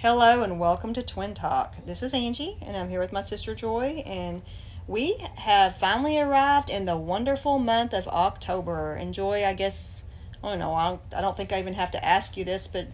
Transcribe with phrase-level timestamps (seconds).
[0.00, 1.74] Hello and welcome to Twin Talk.
[1.84, 4.42] This is Angie, and I'm here with my sister Joy, and
[4.86, 8.94] we have finally arrived in the wonderful month of October.
[8.94, 10.04] And Joy, I guess
[10.40, 10.72] I don't know.
[10.72, 12.86] I don't, I don't think I even have to ask you this, but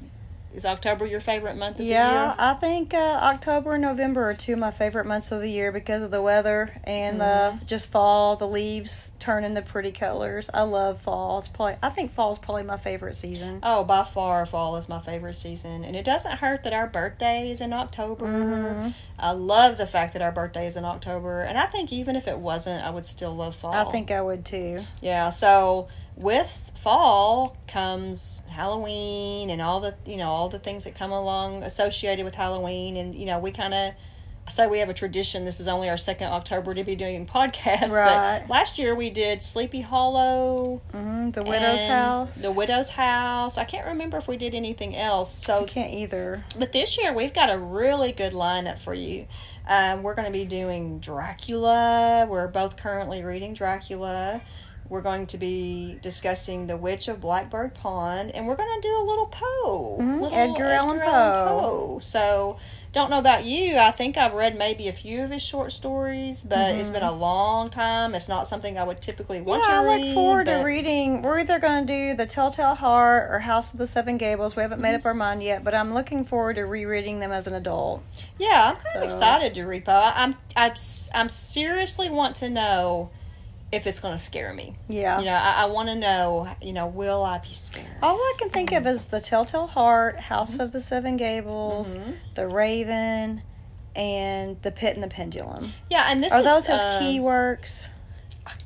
[0.54, 2.34] is October your favorite month of Yeah, the year?
[2.38, 5.72] I think uh, October and November are two of my favorite months of the year
[5.72, 7.58] because of the weather and Mm-hmm.
[7.58, 10.48] the just fall, the leaves turning the pretty colors.
[10.54, 11.38] I love fall.
[11.38, 13.60] It's probably I think fall is probably my favorite season.
[13.62, 17.50] Oh, by far, fall is my favorite season, and it doesn't hurt that our birthday
[17.50, 18.26] is in October.
[18.26, 18.88] Mm-hmm.
[19.18, 22.26] I love the fact that our birthday is in October, and I think even if
[22.28, 23.74] it wasn't, I would still love fall.
[23.74, 24.80] I think I would too.
[25.00, 30.94] Yeah, so with fall comes Halloween and all the you know all the things that
[30.94, 33.94] come along associated with Halloween, and you know we kind of.
[34.46, 35.46] I say we have a tradition.
[35.46, 37.88] This is only our second October to be doing podcasts.
[37.88, 38.40] Right.
[38.42, 42.42] But last year we did Sleepy Hollow, hmm The widow's house.
[42.42, 43.56] The widow's house.
[43.56, 45.40] I can't remember if we did anything else.
[45.42, 46.44] So I can't either.
[46.58, 49.26] but this year we've got a really good lineup for you.
[49.66, 52.26] Um, we're going to be doing Dracula.
[52.28, 54.42] We're both currently reading Dracula.
[54.94, 58.96] We're going to be discussing The Witch of Blackbird Pond, and we're going to do
[58.96, 59.98] a little Poe.
[60.00, 61.08] Mhm, Little Edgar Allan Poe.
[61.08, 61.98] Poe.
[61.98, 62.58] So,
[62.92, 63.76] don't know about you.
[63.76, 67.10] I think I've read maybe a few of his short stories, but it's been a
[67.10, 68.14] long time.
[68.14, 69.72] It's not something I would typically want Mm-hmm.
[69.72, 70.04] yeah, to I read.
[70.04, 71.22] look forward to reading.
[71.22, 74.54] We're either going to do The Telltale Heart or House of the Seven Gables.
[74.54, 74.82] We haven't Mm-hmm.
[74.82, 78.04] made up our mind yet, but I'm looking forward to rereading them as an adult.
[78.38, 79.90] Yeah, I'm kind of excited to read Poe.
[79.92, 80.74] I- I'm I'm
[81.12, 83.10] I'm seriously want to know
[83.74, 84.76] if it's going to scare me.
[84.88, 85.18] Yeah.
[85.18, 86.48] You know, I, I want to know.
[86.62, 87.86] You know, will I be scared?
[88.02, 88.86] All I can think Mm-hmm.
[88.86, 92.10] of is the Telltale Heart, House of the Seven Gables, Mm-hmm.
[92.34, 93.42] the Raven,
[93.96, 95.72] and the Pit and the Pendulum.
[95.90, 97.90] Yeah, and this Are is, those his uh, key works?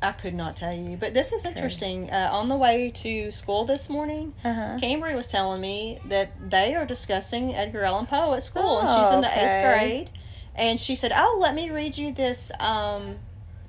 [0.03, 2.11] I could not tell you, but this is interesting.
[2.11, 4.77] Uh, on the way to school this morning, Uh-huh.
[4.81, 9.07] Cambry was telling me that they are discussing Edgar Allan Poe at school, and she's
[9.13, 9.41] Oh, in the okay.
[9.41, 10.11] eighth grade.
[10.57, 13.19] And she said, "Oh, let me read you this um,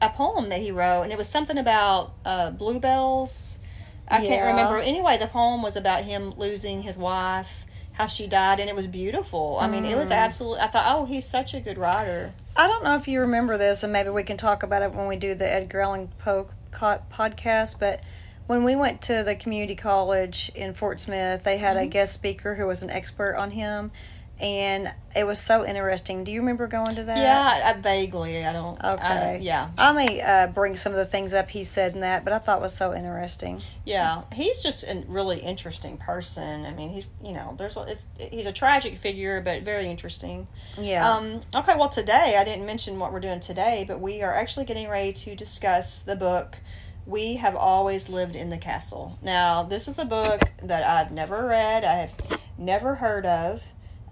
[0.01, 3.59] a poem that he wrote, and it was something about uh, bluebells.
[4.07, 4.77] I can't remember.
[4.79, 8.87] Anyway, the poem was about him losing his wife, how she died, and it was
[8.87, 9.57] beautiful.
[9.59, 10.15] I mean, it was Mm.
[10.17, 10.61] absolutely.
[10.61, 12.33] I thought, oh, he's such a good writer.
[12.55, 15.07] I don't know if you remember this, and maybe we can talk about it when
[15.07, 18.01] we do the Edgar Allan Poe podcast, but
[18.47, 21.89] when we went to the community college in Fort Smith, they had a Mm-hmm.
[21.89, 23.91] guest speaker who was an expert on him,
[24.39, 26.23] and it was so interesting.
[26.23, 27.17] Do you remember going to that?
[27.17, 28.45] Yeah, I, I vaguely.
[28.45, 28.77] I don't.
[28.83, 29.39] I- Okay.
[29.41, 29.69] yeah.
[29.77, 32.39] I may uh, bring some of the things up he said in that, but I
[32.39, 33.59] thought was so interesting.
[33.85, 36.65] Yeah, he's just a really interesting person.
[36.65, 40.47] I mean, he's you know, there's a- it's he's a tragic figure, but very interesting.
[40.79, 41.09] Yeah.
[41.09, 44.65] Um, okay, well today I didn't mention what we're doing today, but we are actually
[44.65, 46.59] getting ready to discuss the book.
[47.05, 49.17] We have always lived in the castle.
[49.23, 51.83] Now, this is a book that I've never read.
[51.83, 53.63] I have never heard of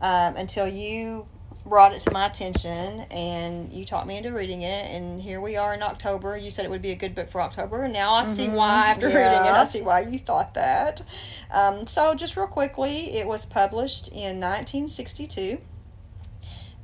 [0.02, 1.28] um, until you
[1.66, 4.86] brought it to my attention and you talked me into reading it.
[4.86, 6.38] And here we are in october.
[6.38, 7.84] You said it would be a good book for october.
[7.84, 9.54] And now i see why after reading it.
[9.54, 11.02] I see why you thought that.
[11.52, 15.60] Um, so just real quickly it was published in 1962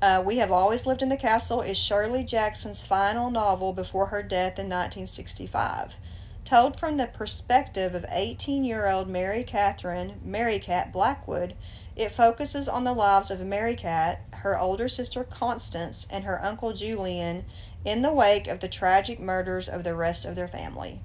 [0.04, 4.22] uh, we Have Always Lived in the Castle is Shirley Jackson's final novel before her
[4.22, 5.96] death in 1965.
[6.44, 11.56] Told from the perspective of 18 year old Mary Catherine Merricat Blackwood,
[11.96, 17.46] it focuses on the lives of Merricat, her older sister Constance, and her uncle Julian
[17.86, 21.02] in the wake of the tragic murders of the rest of their family.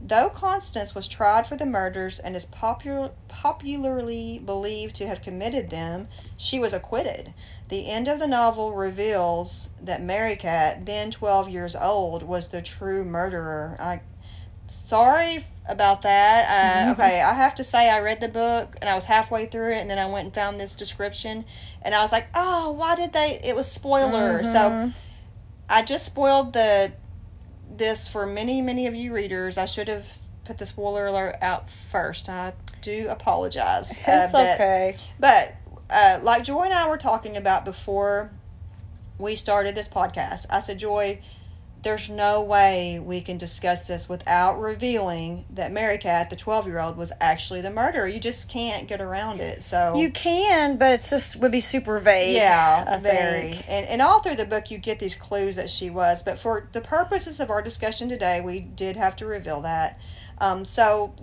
[0.00, 5.70] Though Constance was tried for the murders and is popular, popularly believed to have committed
[5.70, 6.06] them,
[6.36, 7.34] she was acquitted.
[7.68, 13.04] The end of the novel reveals that Merricat, then 12 years old, was the true
[13.04, 13.76] murderer.
[13.80, 14.02] I
[14.68, 16.88] sorry about that.
[16.88, 19.72] Uh, okay, I have to say I read the book and I was halfway through
[19.72, 21.44] it and then I went and found this description
[21.82, 24.92] and I was like, "Oh, why did they it was spoiler." So
[25.68, 26.92] I just spoiled the
[27.70, 29.58] this for many, many of you readers.
[29.58, 30.08] I should have
[30.44, 32.28] put the spoiler alert out first.
[32.28, 33.98] I do apologize.
[33.98, 34.96] Uh, it's but- okay.
[35.20, 35.54] but
[35.90, 38.30] uh, like Joy and I were talking about before
[39.18, 41.20] we started this podcast, I said, Joy,
[41.82, 46.96] there's no way we can discuss this without revealing that Merricat, the 12 year old,
[46.96, 48.06] was actually the murderer.
[48.06, 49.62] You just can't get around it.
[49.62, 52.34] So You can, but it's just would be super vague.
[52.34, 53.52] yeah, I very.
[53.52, 53.64] think.
[53.68, 56.22] And and all through the book, you get these clues that she was.
[56.22, 60.00] But for the purposes of our discussion today, we did have to reveal that.
[60.38, 61.14] Um, so,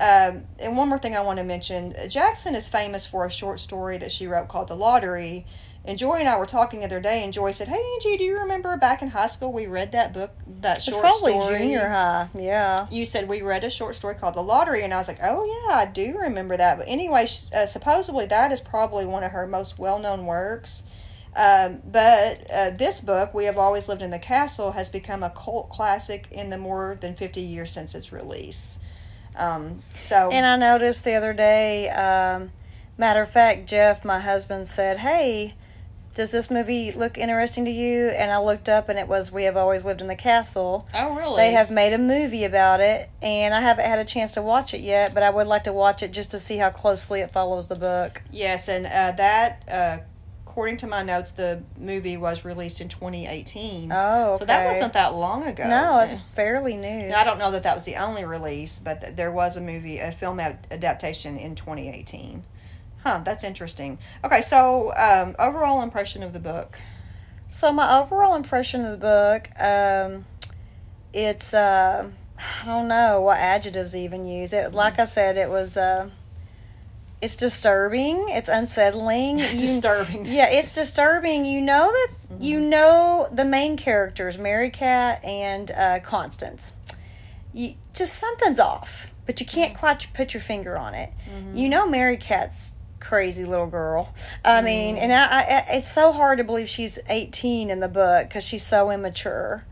[0.00, 3.60] um, and one more thing I want to mention: Jackson is famous for a short
[3.60, 5.46] story that she wrote called "The Lottery."
[5.84, 8.24] And Joy and I were talking the other day, and Joy said, "Hey Angie, do
[8.24, 10.30] you remember back in high school we read that book,
[10.60, 12.28] that It's short probably story?" junior high.
[12.34, 12.86] Yeah.
[12.90, 15.44] You said we read a short story called The Lottery, and I was like, "Oh
[15.44, 19.46] yeah, I do remember that." But anyway, uh, supposedly that is probably one of her
[19.46, 20.84] most well-known works.
[21.34, 25.30] Um, but uh, this book, We Have Always Lived in the Castle, has become a
[25.30, 28.78] cult classic in the more than 50 years since its release.
[29.34, 32.52] Um, so, And I noticed the other day, um,
[32.98, 35.54] matter of fact, Jeff, my husband, said, Hey,
[36.14, 38.08] does this movie look interesting to you?
[38.08, 40.86] And I looked up and it was We Have Always Lived in the Castle.
[40.94, 41.36] oh really?
[41.36, 44.74] They have made a movie about it, and I haven't had a chance to watch
[44.74, 47.30] it yet, but I would like to watch it just to see how closely it
[47.30, 48.22] follows the book.
[48.30, 49.98] Yes, and uh, that, uh,
[50.46, 53.90] according to my notes, the movie was released in 2018.
[53.90, 55.66] Oh, So that wasn't that long ago.
[55.66, 57.08] No, it's fairly new.
[57.08, 59.62] Now, I don't know that that was the only release, but th- there was a
[59.62, 62.44] movie, a film ad- adaptation in 2018.
[63.04, 63.98] Huh, that's interesting.
[64.24, 66.80] Okay, so um, overall impression of the book.
[67.48, 70.24] So my overall impression of the book, um,
[71.12, 72.08] it's uh,
[72.62, 74.52] I don't know what adjectives even use.
[74.52, 76.10] It like I said, it was uh,
[77.20, 78.26] it's disturbing.
[78.30, 79.38] It's unsettling.
[79.40, 80.26] You- Disturbing.
[80.26, 81.44] yeah, it's disturbing.
[81.44, 82.08] You know that
[82.40, 86.74] you know the main characters, Merricat and uh, Constance.
[87.52, 91.10] You just something's off, but you can't quite put your finger on it.
[91.54, 92.72] You know Merricat's
[93.02, 94.14] crazy little girl.
[94.44, 98.28] I mean, and I, I, it's so hard to believe she's 18 in the book
[98.28, 99.66] because she's so immature.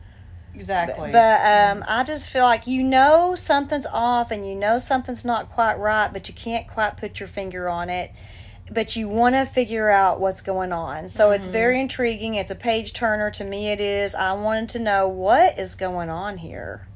[0.55, 1.12] Exactly.
[1.12, 5.49] But um, I just feel like you know something's off and you know something's not
[5.49, 8.12] quite right, but you can't quite put your finger on it.
[8.73, 11.09] But you want to figure out what's going on.
[11.09, 12.35] So it's very intriguing.
[12.35, 13.31] It's a page turner.
[13.33, 14.15] To me, it is.
[14.15, 16.87] I wanted to know what is going on here.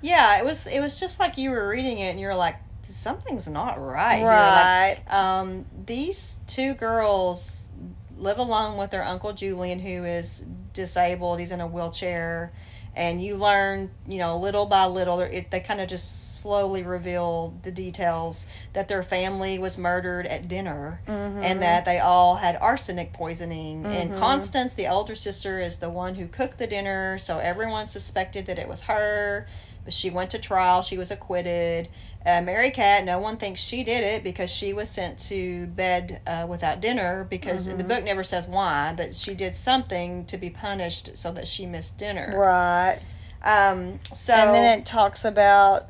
[0.00, 0.66] yeah, it was.
[0.66, 4.18] It was just like you were reading it, and you were like, "Something's not right."
[4.18, 4.96] here." Right.
[5.06, 7.70] Like, um, these two girls
[8.16, 11.40] live alone with their uncle Julian, who is disabled.
[11.40, 12.52] He's in a wheelchair,
[12.96, 15.18] and you learn, you know, little by little.
[15.20, 20.46] It, they kind of just slowly reveal the details that their family was murdered at
[20.48, 23.84] dinner, and that they all had arsenic poisoning.
[23.86, 28.46] And Constance, the older sister, is the one who cooked the dinner, so everyone suspected
[28.46, 29.46] that it was her.
[29.84, 30.82] But she went to trial.
[30.82, 31.88] She was acquitted.
[32.24, 36.46] Uh, Merricat, no one thinks she did it because she was sent to bed uh,
[36.48, 41.16] without dinner because the book never says why, but she did something to be punished
[41.18, 42.32] so that she missed dinner.
[42.34, 42.98] Right.
[43.44, 45.86] Um, so And then it talks about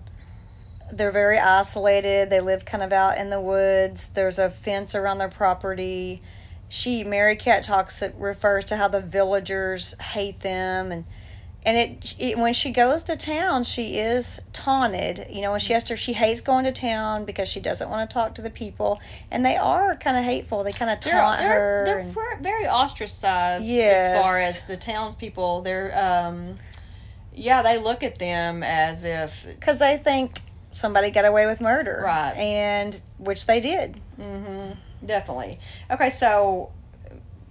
[0.92, 2.30] they're very isolated.
[2.30, 4.08] They live kind of out in the woods.
[4.08, 6.20] There's a fence around their property.
[6.68, 11.04] She Merricat talks it refers to how the villagers hate them and
[11.66, 15.72] and it, it when she goes to town she is taunted you know when she
[15.72, 18.50] has to she hates going to town because she doesn't want to talk to the
[18.50, 19.00] people
[19.30, 22.14] and they are kind of hateful they kind of they're, taunt they're, her they're and-
[22.14, 24.10] ver- very ostracized Yes.
[24.14, 25.62] as far as the townspeople.
[25.62, 26.58] They're, um,
[27.34, 30.40] yeah, they look at them as if because they think
[30.72, 32.34] somebody got away with murder Right.
[32.36, 34.00] and which they did
[35.04, 35.58] Definitely.
[35.90, 36.70] Okay, so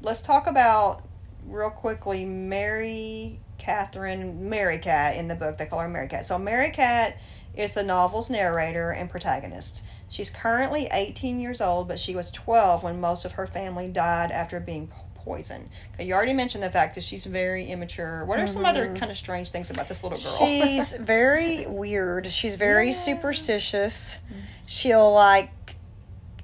[0.01, 1.01] let's talk about
[1.47, 5.57] real quickly Mary Catherine Merricat in the book.
[5.57, 6.25] They call her Merricat.
[6.25, 7.17] So Merricat
[7.55, 9.85] is the novel's narrator and protagonist.
[10.09, 14.31] She's currently 18 years old, but she was 12 when most of her family died
[14.31, 15.69] after being poisoned.
[15.93, 18.25] Okay, you already mentioned the fact that she's very immature.
[18.25, 20.45] What are some other kind of strange things about this little girl?
[20.45, 22.27] She's very weird.
[22.27, 24.19] She's very superstitious.
[24.65, 25.77] She'll like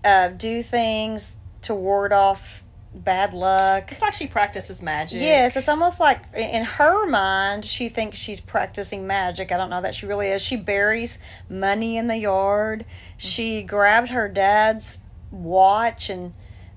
[0.05, 3.91] uh, do things to ward off bad luck.
[3.91, 5.21] it's like she practices magic.
[5.21, 9.51] Yes, it's almost like in her mind, she thinks she's practicing magic.
[9.51, 10.41] I don't know that she really is.
[10.41, 11.19] She buries
[11.49, 12.85] money in the yard.
[13.17, 14.99] She grabbed her dad's
[15.31, 16.33] watch and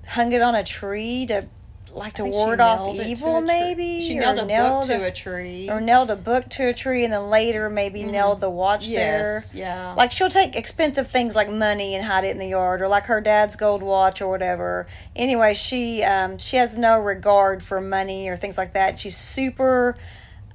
[0.09, 1.47] hung it on a tree to
[1.95, 4.01] like to I think she ward off nailed to evil, maybe.
[4.01, 5.69] She or nailed a book nailed to a tree.
[5.69, 9.51] or nailed a book to a tree and then later maybe nailed the watch yes,
[9.51, 9.59] there.
[9.61, 9.93] yeah.
[9.95, 13.05] Like she'll take expensive things like money and hide it in the yard, or like
[13.05, 14.87] her dad's gold watch or whatever.
[15.15, 18.97] Anyway, she um, she has no regard for money or things like that.
[18.99, 19.95] She's super.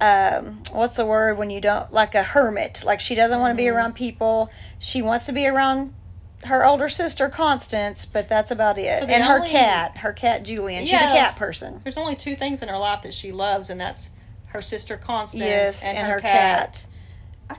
[0.01, 2.83] Um, what's the word when you don't like a hermit?
[2.85, 3.75] Like she doesn't want to be Mm-hmm.
[3.75, 4.49] around people.
[4.79, 5.93] She wants to be around
[6.45, 8.99] her older sister Constance, but that's about it.
[8.99, 10.83] So and her cat, her cat Julian.
[10.83, 11.11] She's Yeah.
[11.11, 11.81] a cat person.
[11.83, 14.11] There's only two things in her life that she loves, and that's
[14.47, 16.85] her sister Constance Yes, and, and her, her cat.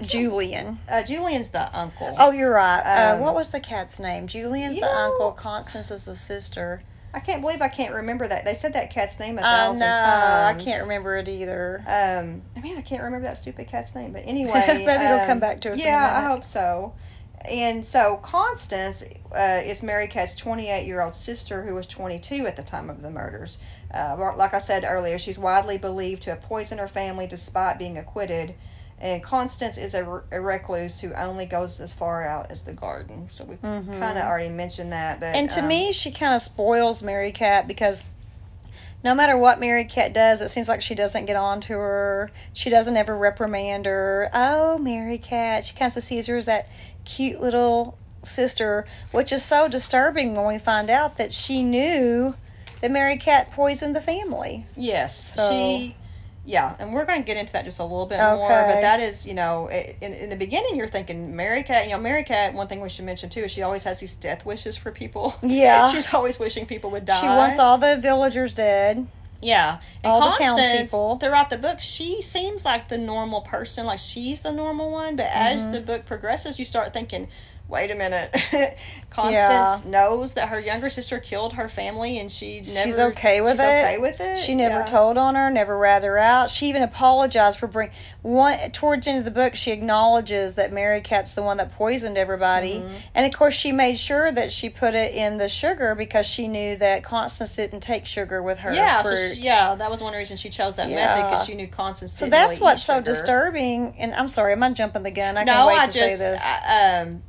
[0.02, 0.78] Julian.
[0.90, 2.14] Uh, Julian's the uncle.
[2.18, 2.80] Oh, you're right.
[2.84, 4.26] uh, Um, what was the cat's name?
[4.28, 5.32] Julian's the know- uncle.
[5.32, 6.82] Constance is the sister.
[7.12, 8.44] I can't believe I can't remember that.
[8.44, 9.86] They said that cat's name a I thousand know.
[9.92, 10.64] I times.
[10.64, 11.78] can't remember it either.
[11.88, 15.26] Um, I mean, I can't remember that stupid cat's name, but anyway, Maybe it'll um,
[15.26, 16.94] come back to us Yeah, I hope so.
[17.48, 19.02] And so Constance
[19.34, 23.10] uh, is Merricat's 28 year old sister who was 22 at the time of the
[23.10, 23.58] murders.
[23.92, 27.96] Uh, like I said earlier, she's widely believed to have poisoned her family despite being
[27.96, 28.54] acquitted.
[29.00, 33.28] And Constance is a, a recluse who only goes as far out as the garden.
[33.30, 35.20] So we kind of already mentioned that.
[35.20, 35.36] But Mm-hmm.
[35.36, 38.04] And to um, me, she kind of spoils Merricat because
[39.02, 42.30] no matter what Merricat does, it seems like she doesn't get on to her.
[42.52, 44.28] She doesn't ever reprimand her.
[44.34, 45.64] Oh, Merricat.
[45.64, 46.68] She kind of sees her as that
[47.10, 52.34] cute little sister, which is so disturbing when we find out that she knew
[52.80, 54.66] that Merricat poisoned the family.
[54.76, 55.96] Yes, So- she.
[56.46, 58.48] Yeah, and we're going to get into that just a little bit more.
[58.48, 61.84] But that is, you know, in, in the beginning, you're thinking Merricat.
[61.84, 62.54] You know, Merricat.
[62.54, 65.34] One thing we should mention too is she always has these death wishes for people.
[65.42, 65.88] Yeah.
[65.92, 67.20] she's always wishing people would die.
[67.20, 69.06] She wants all the villagers dead.
[69.42, 70.58] Yeah, and all the Constance,
[70.90, 71.16] townspeople.
[71.16, 75.16] throughout the book, she seems like the normal person, like she's the normal one.
[75.16, 75.72] But as Mm-hmm.
[75.72, 77.28] the book progresses, you start thinking,
[77.70, 78.34] "Wait a minute."
[79.10, 83.52] Constance knows that her younger sister killed her family, and she never, she's okay with
[83.52, 83.64] she's it.
[83.84, 84.38] Okay with it.
[84.38, 84.84] She never Yeah.
[84.84, 86.48] told on her, never rat her out.
[86.50, 87.90] She even apologized for bring
[88.22, 89.56] one towards the end of the book.
[89.56, 92.94] She acknowledges that Merricat's the one that poisoned everybody, Mm-hmm.
[93.14, 96.46] and of course she made sure that she put it in the sugar because she
[96.46, 100.14] knew that Constance didn't take sugar with her Yeah, so she, yeah, that was one
[100.14, 102.12] reason she chose that method because she knew Constance.
[102.12, 103.94] so that's really what's so disturbing.
[103.98, 105.36] And I'm sorry, am I jumping the gun?
[105.36, 106.42] I No, can wait I to just say this.
[106.44, 107.22] I, um,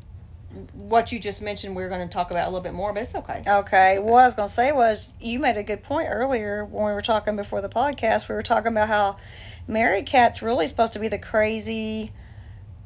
[0.73, 3.03] what you just mentioned, we are going to talk about a little bit more, but
[3.03, 3.43] it's okay.
[3.47, 3.99] Okay.
[3.99, 6.91] What I was going to say was you made a good point earlier when we
[6.91, 8.27] were talking before the podcast.
[8.27, 9.17] We were talking about how
[9.67, 12.11] Merricat's really supposed to be the crazy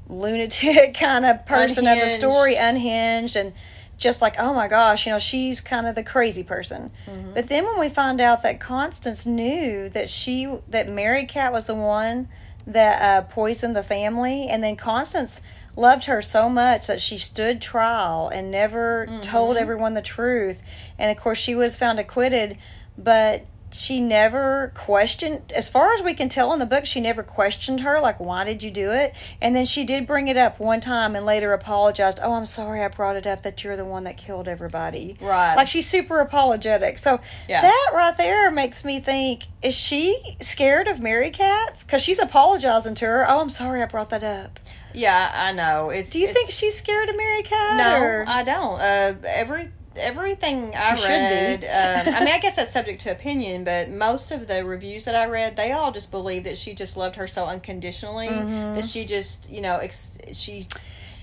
[0.08, 3.54] lunatic kind of person of the story, unhinged and
[3.98, 6.92] just like, oh my gosh, you know, she's kind of the crazy person.
[7.08, 7.34] Mm-hmm.
[7.34, 11.76] But then when we find out that Constance knew that she that Merricat was the
[11.76, 12.28] one
[12.68, 15.42] that uh, poisoned the family, and then Constance
[15.76, 19.20] loved her so much that she stood trial and never Mm-hmm.
[19.22, 20.64] told everyone the truth.
[20.98, 22.58] And of course, she was found acquitted,
[22.98, 27.22] but she never questioned as far as we can tell in the book she never
[27.22, 30.62] questioned her like why did you do it and then she did bring it up
[30.62, 33.84] one time and later apologized oh i'm sorry i brought it up that you're the
[33.84, 35.56] one that killed everybody Right.
[35.56, 37.64] like she's super apologetic so Yeah.
[37.64, 43.06] that right there makes me think is she scared of merricat because she's apologizing to
[43.06, 44.58] her oh i'm sorry i brought that up
[44.96, 45.90] Yeah, I know.
[45.90, 46.10] It's.
[46.10, 48.80] do you it's- think she's scared of merricat No, or- I don't.
[48.80, 51.64] Uh, every everything I She read.
[51.64, 55.16] um, I mean, I guess that's subject to opinion, but most of the reviews that
[55.16, 59.06] I read, they all just believe that she just loved her so unconditionally that she
[59.06, 60.68] just, you know, ex- she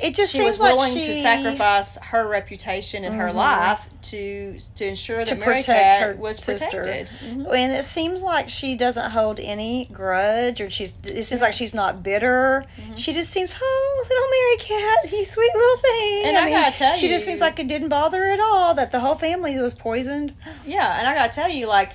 [0.03, 3.89] it just she seems was willing like she to sacrifice her reputation and her life
[4.03, 6.83] to to ensure that to Mary protect Cat her was sister.
[6.83, 7.07] protected.
[7.29, 7.55] Mhm.
[7.57, 10.95] And it seems like she doesn't hold any grudge, or she's.
[11.05, 12.65] It seems like she's not bitter.
[12.77, 12.95] Mm-hmm.
[12.97, 14.29] She just seems, oh, little
[14.75, 16.25] Merricat, you sweet little thing.
[16.27, 18.91] And I gotta tell she just seems like it didn't bother her at all that
[18.91, 20.35] the whole family was poisoned.
[20.67, 21.93] Yeah, and I gotta tell you, like,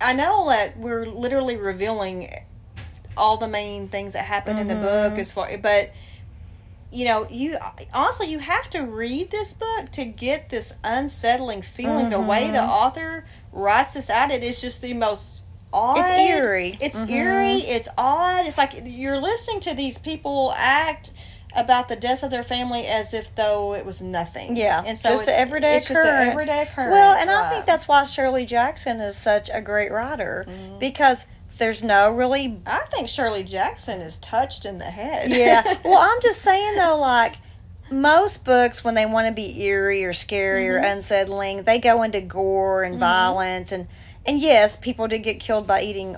[0.00, 2.32] I know that we're literally revealing
[3.16, 5.90] all the main things that happen in the book as far, but
[6.92, 7.56] you know, you
[7.94, 12.10] also you have to read this book to get this unsettling feeling.
[12.10, 15.42] The way the author writes this out, it is just the most
[15.72, 15.98] odd.
[15.98, 16.76] It's eerie.
[16.80, 17.58] It's eerie.
[17.58, 18.46] It's odd.
[18.46, 21.12] It's like you're listening to these people act
[21.54, 24.56] about the deaths of their family as if though it was nothing.
[24.56, 26.08] Yeah, and so just it's, an everyday it's occurrence.
[26.08, 26.92] just an everyday occurrence.
[26.92, 30.78] Well, and I think that's why Shirley Jackson is such a great writer Mm-hmm.
[30.78, 31.26] because
[31.60, 35.30] there's no really I think Shirley Jackson is touched in the head.
[35.30, 35.62] yeah.
[35.84, 37.34] Well, I'm just saying though, like
[37.92, 40.96] most books, when they want to be eerie or scary or mm-hmm.
[40.96, 43.00] unsettling, they go into gore and mm-hmm.
[43.00, 43.86] violence and
[44.26, 46.16] and yes, people did get killed by eating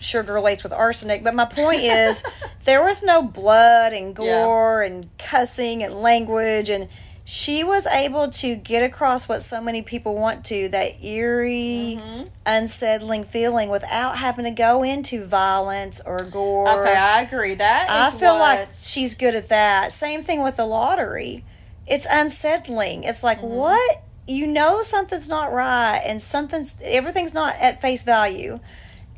[0.00, 1.22] sugar laced with arsenic.
[1.22, 2.22] But my point is,
[2.64, 6.88] there was no blood and gore and cussing and language and.
[7.30, 12.00] She was able to get across what so many people want to that eerie,
[12.46, 16.80] unsettling feeling without having to go into violence or gore.
[16.80, 17.54] okay, I agree.
[17.54, 19.92] That I feel what, like she's good at that.
[19.92, 21.44] Same thing with the lottery.
[21.86, 23.04] It's unsettling.
[23.04, 23.56] It's like Mm-hmm.
[23.56, 28.58] what you know something's not right and something's everything's not at face value.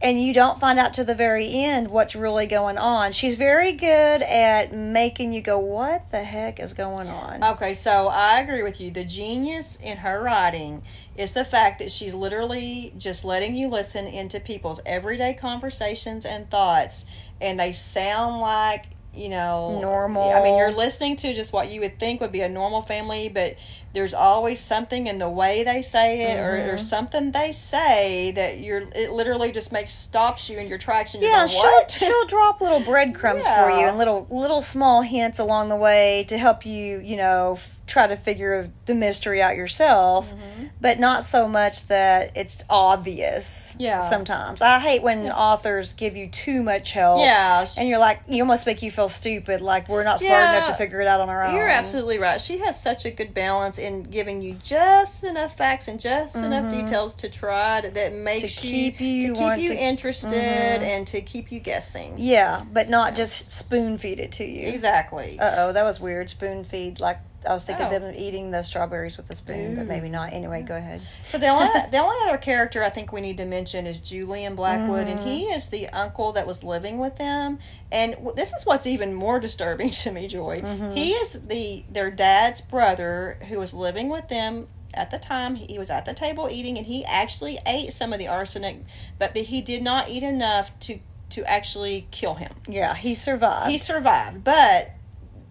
[0.03, 3.13] And you don't find out to the very end what's really going on.
[3.13, 8.09] She's very good at making you go, "What the heck is going on?" Okay, so
[8.09, 8.91] I agree with you.
[8.91, 10.83] The genius in her writing
[11.17, 16.51] is the fact that she's literally just letting you listen into people's everyday conversations and
[16.51, 17.05] thoughts,
[17.39, 20.31] and they sound like you know Normal.
[20.31, 23.29] I mean, you're listening to just what you would think would be a normal family,
[23.29, 23.57] but
[23.93, 26.71] there's always something in the way they say it or, Mm-hmm.
[26.75, 31.15] or something they say that you're it literally just makes stops you in your tracks
[31.15, 35.03] and you're Yeah, going, she'll she'll drop little breadcrumbs for you and little little small
[35.03, 39.43] hints along the way to help you, you know, f- try to figure the mystery
[39.43, 40.67] out yourself, Mm-hmm.
[40.81, 43.75] but not so much that it's obvious.
[43.79, 43.99] Yeah.
[44.01, 47.21] Sometimes I hate when authors give you too much help.
[47.21, 50.69] yeah, And you're like, you almost make you feel stupid, like we're not smart enough
[50.69, 51.55] to figure it out on our own.
[51.55, 52.41] You're absolutely right.
[52.41, 56.71] She has such a good balance in giving you just enough facts and just enough
[56.71, 58.63] details to try to, that makes Mm-hmm.
[58.69, 59.83] keep you, you to keep you to- Mm-hmm.
[59.83, 62.15] interested and to keep you guessing.
[62.19, 64.69] Yeah, but not just spoon feed it to you.
[64.69, 65.39] Exactly.
[65.41, 66.31] Uh oh, that was weird.
[66.31, 67.19] Spoon feed, like
[67.49, 67.91] I was thinking Oh.
[67.91, 70.33] them eating the strawberries with a spoon, but maybe not.
[70.33, 71.01] Anyway, go ahead.
[71.25, 74.55] So the only the only other character I think we need to mention is Julian
[74.57, 75.55] Blackwood, and he Mm-hmm.
[75.55, 77.59] is the uncle that was living with them.
[77.91, 80.61] And this is what's even more disturbing to me, Joy.
[80.61, 80.93] Mm-hmm.
[80.93, 85.55] He is the their dad's brother who was living with them at the time.
[85.55, 88.85] He was at the table eating, and he actually ate some of the arsenic,
[89.19, 90.99] but, but he did not eat enough to
[91.31, 92.51] to actually kill him.
[92.69, 93.71] Yeah, he survived.
[93.71, 94.91] He survived, but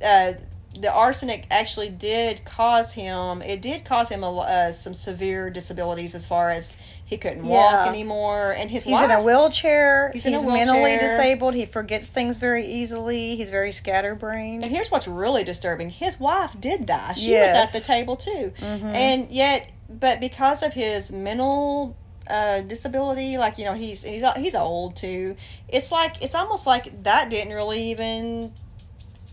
[0.06, 0.34] uh,
[0.80, 3.42] the arsenic actually did cause him.
[3.42, 7.88] It did cause him a, uh, some severe disabilities as far as he couldn't walk
[7.88, 9.06] anymore, and his He's wife.
[9.06, 10.12] in a wheelchair.
[10.14, 11.56] He's, He's a mentally disabled.
[11.56, 13.36] He forgets things very easily.
[13.36, 14.64] He's very scatterbrained.
[14.64, 17.14] and here's what's really disturbing: his wife did die.
[17.14, 17.50] She Yes.
[17.56, 17.60] Mm-hmm.
[17.60, 21.98] was at the table too, and yet, but because of his mental
[22.30, 25.36] uh, disability, like you know, he's he's he's old too.
[25.68, 28.54] It's like it's almost like that didn't really even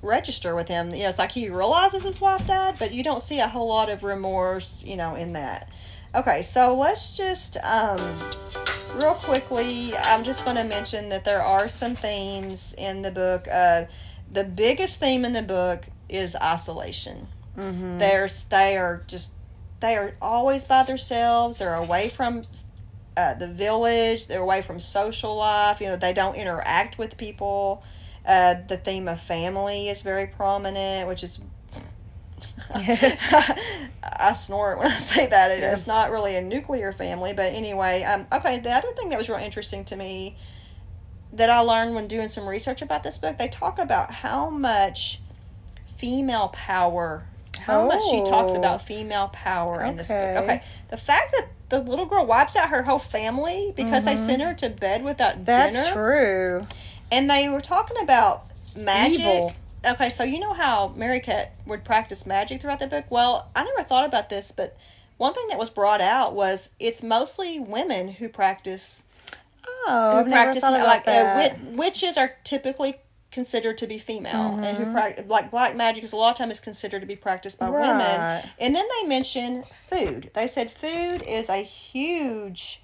[0.03, 0.91] register with him.
[0.91, 3.69] You know, it's like he realizes his wife died, but you don't see a whole
[3.69, 5.71] lot of remorse, you know, in that.
[6.15, 8.01] Okay, so let's just um,
[8.95, 9.95] real quickly.
[9.97, 13.47] I'm just going to mention that there are some themes in the book.
[13.53, 13.85] Uh,
[14.31, 17.29] the biggest theme in the book is isolation.
[17.57, 17.99] Mm-hmm.
[17.99, 19.35] There's they are just
[19.81, 21.59] they are always by themselves.
[21.59, 22.43] They're away from
[23.17, 24.27] uh, the village.
[24.27, 25.81] They're away from social life.
[25.81, 27.83] You know, they don't interact with people.
[28.27, 31.41] Uh, the theme of family is very prominent, which is.
[32.75, 35.51] I snort when I say that.
[35.51, 38.03] It, It's not really a nuclear family, but anyway.
[38.03, 40.37] Um, okay, the other thing that was real interesting to me
[41.33, 45.21] that I learned when doing some research about this book, they talk about how much
[45.97, 47.25] female power,
[47.61, 48.59] how much she talks Oh.
[48.59, 50.17] about female power in this book.
[50.17, 50.39] Okay.
[50.39, 54.41] Okay, the fact that the little girl wipes out her whole family because they sent
[54.43, 55.45] her to bed without Mm-hmm.
[55.45, 56.67] That's true.
[57.11, 58.45] And they were talking about
[58.77, 59.21] magic.
[59.21, 59.53] Evil.
[59.85, 63.05] Okay, so you know how Merricat would practice magic throughout the book?
[63.11, 64.77] Well, I never thought about this, but
[65.17, 69.05] one thing that was brought out was it's mostly women who practice
[69.89, 71.53] Oh, who practice thought about like that.
[71.53, 72.97] Uh, witches are typically
[73.31, 74.85] considered to be female and Mm-hmm.
[74.85, 77.59] who prac- like black magic is a lot of time is considered to be practiced
[77.59, 77.89] by Right.
[77.89, 82.81] women and then they mention food they said food is a huge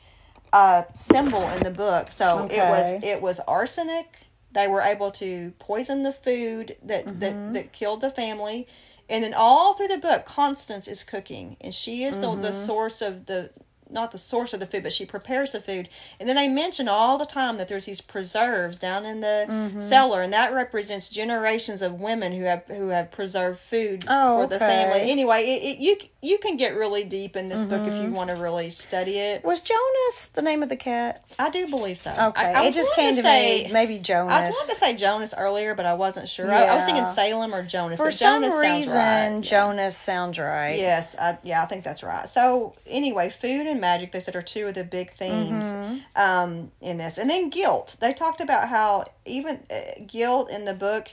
[0.53, 5.53] uh, symbol in the book so it was it was arsenic they were able to
[5.59, 7.19] poison the food that Mm-hmm.
[7.21, 8.67] that, that killed the family
[9.09, 12.43] and then all through the book constance is cooking and she is Mm-hmm.
[12.43, 13.51] the source of the
[13.93, 16.89] not the source of the food but she prepares the food and then they mention
[16.89, 19.81] all the time that there's these preserves down in the Mm-hmm.
[19.81, 24.47] cellar and that represents generations of women who have who have preserved food Oh, for
[24.47, 27.95] the family anyway it, it, you you can get really deep in this book if
[27.95, 28.03] Mm-hmm.
[28.05, 31.23] you want to really study it Was Jonas the name of the cat?
[31.39, 33.73] i do believe so Okay, I, I it just came to say, me.
[33.73, 34.33] Maybe Jonas.
[34.33, 36.51] I was wanting to say Jonas earlier, but I wasn't sure.
[36.51, 37.99] I, I was thinking Salem or Jonas.
[38.01, 39.31] For some Jonas sounds reason, right.
[39.35, 39.41] Yeah.
[39.41, 40.79] Jonas sounds right.
[40.79, 42.29] Yes, I, yeah, I think that's right.
[42.29, 45.97] So anyway, food and magic, they said, are two of the big themes Mm-hmm.
[46.17, 47.97] um, in this, and then guilt.
[48.01, 51.09] They talked about how even uh, guilt in the book,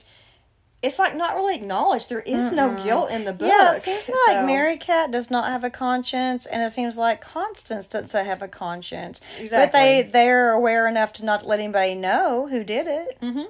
[0.82, 2.08] it's like not really acknowledged.
[2.10, 3.50] There is no guilt in the book.
[3.50, 7.86] Yeah, it seems like Merricat does not have a conscience, and it seems like Constance
[7.88, 9.20] doesn't have a conscience.
[9.42, 9.58] Exactly.
[9.66, 13.18] But they they're aware enough to not let anybody know who did it.
[13.22, 13.48] So,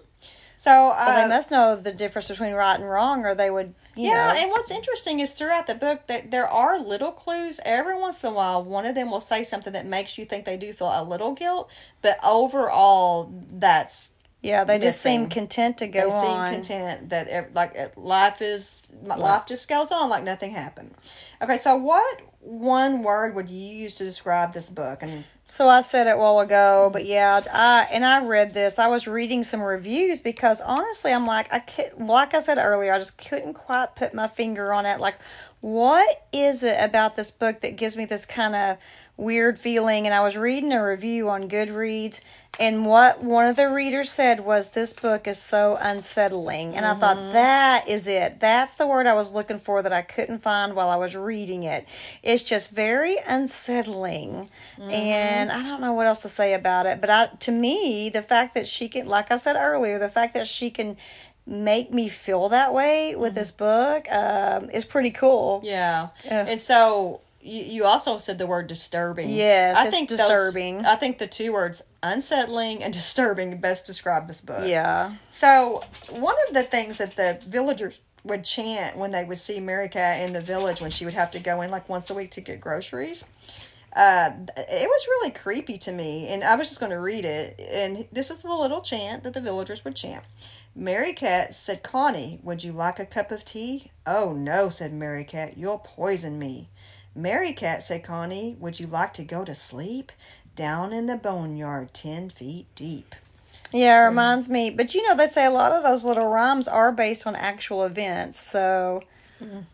[0.55, 4.09] So uh, they must know the difference between right and wrong, or they would, you
[4.09, 4.41] Yeah, know.
[4.41, 7.59] and what's interesting is throughout the book that there are little clues.
[7.65, 10.45] Every once in a while, one of them will say something that makes you think
[10.45, 15.87] they do feel a little guilt, but overall, that's yeah, they just seem content to
[15.87, 16.49] go they seem on.
[16.49, 20.93] content that like life is life just goes on like nothing happened.
[21.41, 24.99] Okay, so what one word would you use to describe this book?
[25.01, 28.79] And So I said it a while ago, but yeah, I and I read this.
[28.79, 32.93] I was reading some reviews because honestly, I'm like I can't, like I said earlier,
[32.93, 34.99] I just couldn't quite put my finger on it.
[34.99, 35.15] Like,
[35.59, 38.77] what is it about this book that gives me this kind of
[39.19, 40.05] weird feeling.
[40.05, 42.21] And I was reading a review on Goodreads,
[42.59, 46.75] and what one of the readers said was this book is so unsettling.
[46.75, 47.33] And I thought, mm-hmm.
[47.33, 48.39] that is it.
[48.39, 51.63] That's the word I was looking for that I couldn't find while I was reading
[51.63, 51.87] it.
[52.21, 54.49] It's just very unsettling.
[54.77, 55.59] And mm-hmm.
[55.59, 56.99] I don't know what else to say about it.
[56.99, 60.33] But I, to me, the fact that she can, like I said earlier, the fact
[60.33, 60.97] that she can
[61.45, 63.35] make me feel that way with mm-hmm.
[63.35, 65.61] this book um, is pretty cool.
[65.63, 66.09] Yeah.
[66.25, 66.45] Yeah.
[66.45, 69.29] And so you, you also said the word disturbing.
[69.29, 70.85] Yes, it's think disturbing.
[70.85, 74.63] I think the two words unsettling and disturbing best describe this book.
[74.65, 75.13] Yeah.
[75.31, 80.21] So one of the things that the villagers would chant when they would see Merricat
[80.25, 82.41] in the village when she would have to go in like once a week to
[82.41, 83.23] get groceries.
[83.95, 87.59] Uh, it was really creepy to me, and I was just going to read it.
[87.59, 90.23] And this is the little chant that the villagers would chant.
[90.75, 93.91] Merricat said, Connie, would you like a cup of tea?
[94.05, 96.69] Oh, no, said Merricat, you'll poison me.
[97.15, 100.11] Merricat, said Connie, would you like to go to sleep?
[100.55, 103.15] Down in the boneyard, ten feet deep.
[103.71, 104.69] Yeah, it reminds me.
[104.69, 107.83] But you know, they say a lot of those little rhymes are based on actual
[107.85, 108.39] events.
[108.39, 109.01] So,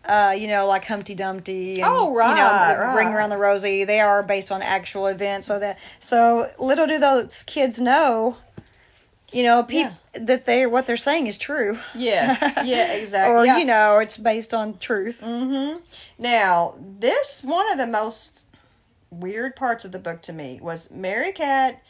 [0.06, 1.82] uh, you know, like Humpty Dumpty.
[1.82, 3.08] And, Oh, You know, right, Bring.
[3.08, 3.84] Around the Rosie.
[3.84, 5.48] They are based on actual events.
[5.48, 8.38] So that so little do those kids know.
[9.36, 13.36] You know, peop- that they what they're saying is true, Yes, yeah, exactly.
[13.36, 13.58] or yeah.
[13.58, 15.22] you know, it's based on truth.
[16.18, 18.46] Now, this one of the most
[19.10, 21.82] weird parts of the book to me was Merricat.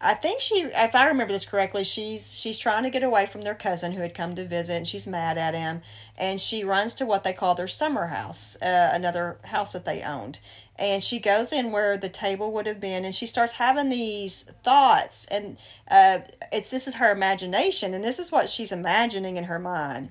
[0.00, 3.42] I think she, if I remember this correctly, she's she's trying to get away from
[3.42, 5.80] their cousin who had come to visit, and she's mad at him,
[6.18, 10.02] and she runs to what they call their summer house, uh, another house that they
[10.02, 10.40] owned,
[10.78, 14.42] and she goes in where the table would have been, and she starts having these
[14.62, 15.56] thoughts, and
[15.88, 16.20] uh,
[16.52, 20.10] it's this is her imagination, and this is what she's imagining in her mind.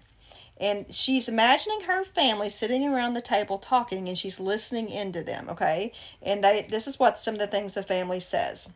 [0.60, 5.50] And she's imagining her family sitting around the table talking and she's listening into them
[5.50, 5.92] okay?
[6.22, 8.72] And they this is what some of the things the family says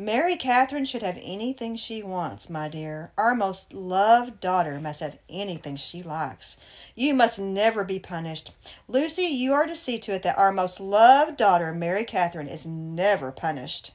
[0.00, 5.18] mary catherine should have anything she wants my dear our most loved daughter must have
[5.28, 6.56] anything she likes
[6.94, 8.52] you must never be punished
[8.86, 12.64] lucy you are to see to it that our most loved daughter mary catherine is
[12.64, 13.90] never punished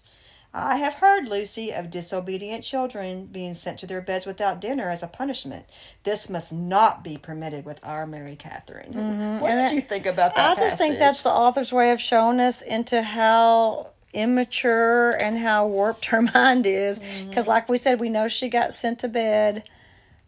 [0.55, 5.01] I have heard, Lucy, of disobedient children being sent to their beds without dinner as
[5.01, 5.65] a punishment.
[6.03, 8.93] This must not be permitted with our Mary Catherine.
[8.93, 9.39] Mm-hmm.
[9.39, 10.59] What And did that- you think about that?
[10.59, 15.67] I just think that's the author's way of showing us into how immature and how
[15.67, 16.99] warped her mind is.
[16.99, 17.30] Mm-hmm.
[17.30, 19.67] Because, like we said, we know she got sent to bed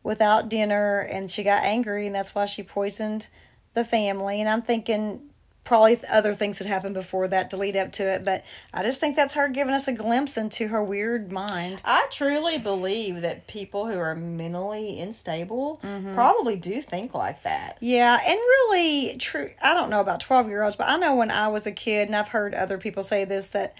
[0.04, 3.28] without dinner and she got angry, and that's why she poisoned
[3.74, 4.40] the family.
[4.40, 5.22] And I'm thinking
[5.66, 9.00] probably other things that happened before that to lead up to it, but I just
[9.02, 11.82] think that's her giving us a glimpse into her weird mind.
[11.84, 16.14] I truly believe that people who are mentally unstable Mm-hmm.
[16.16, 17.78] probably do think like that.
[17.82, 19.50] Yeah, and really true.
[19.64, 22.08] I don't know about 12 year olds, but I know when I was a kid,
[22.08, 23.76] and I've heard other people say this that.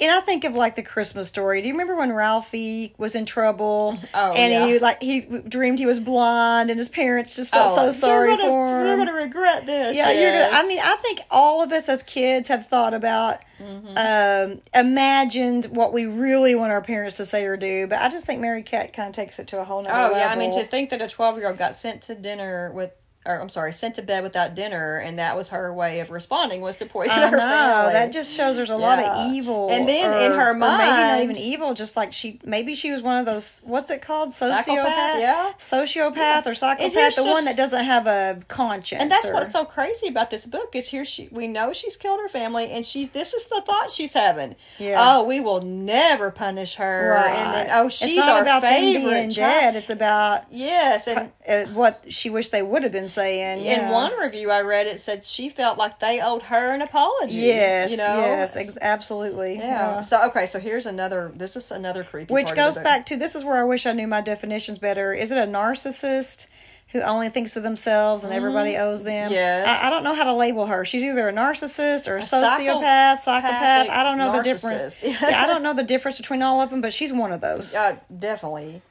[0.00, 1.62] And I think of like the Christmas story.
[1.62, 3.96] Do you remember when Ralphie was in trouble?
[4.12, 4.66] Oh, and yeah.
[4.66, 8.30] he like he dreamed he was blind, and his parents just felt Oh, so sorry
[8.30, 8.86] gonna, for him.
[8.86, 9.96] You're going to regret this.
[9.96, 10.48] yeah, you're gonna.
[10.52, 13.96] I mean, I think all of us as kids have thought about, Mm-hmm.
[13.96, 17.86] um, imagined what we really want our parents to say or do.
[17.86, 20.18] But I just think Merricat kind of takes it to a whole nother Oh level.
[20.18, 22.90] yeah, I mean to think that a twelve year old got sent to dinner with,
[23.26, 26.60] or I'm sorry, sent to bed without dinner, and that was her way of responding
[26.60, 27.92] was to poison I her know, family.
[27.94, 29.68] that just shows there's a lot of evil.
[29.70, 32.90] And then in her or maybe not mind- even evil, just like she, maybe she
[32.92, 34.28] was one of those, what's it called?
[34.30, 34.64] Sociopath?
[34.64, 35.52] Psychopath, yeah.
[35.58, 39.00] Sociopath or psychopath, the one that doesn't have a conscience.
[39.02, 41.96] And that's or- what's so crazy about this book is here she we know she's
[41.96, 44.56] killed her family and she's this is the thought she's having.
[44.78, 44.96] Yeah.
[44.98, 47.14] Oh, we will never punish her.
[47.16, 49.34] And then oh It's she's not our about them favorite being child.
[49.62, 49.76] dead.
[49.76, 53.64] It's about Yes, and uh, what she wished they would have been saying.
[53.64, 57.38] in one review I read it said she felt like they owed her an apology.
[57.40, 58.16] Yes, you know?
[58.18, 59.56] yes, ex- absolutely.
[59.56, 60.00] Yeah.
[60.00, 61.32] So okay, so here's another.
[61.34, 62.32] This is another creepy.
[62.34, 65.12] Which goes back to this is where I wish I knew my definitions better.
[65.12, 66.46] Is it a narcissist
[66.88, 69.26] who only thinks of themselves and everybody owes them?
[69.26, 69.34] Mm-hmm.
[69.34, 69.82] Yes.
[69.82, 70.84] I, I don't know how to label her.
[70.84, 73.88] She's either a narcissist or a, psycho- sociopath, psychopath.
[73.90, 75.02] I don't know the difference.
[75.06, 77.74] yeah, I don't know the difference between all of them, but she's one of those.
[77.74, 78.82] Uh, definitely.